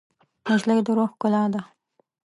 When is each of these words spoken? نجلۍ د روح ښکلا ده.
نجلۍ 0.47 0.79
د 0.85 0.87
روح 0.97 1.11
ښکلا 1.13 1.43
ده. 1.53 1.61